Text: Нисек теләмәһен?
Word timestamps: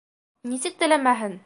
Нисек 0.53 0.81
теләмәһен? 0.83 1.39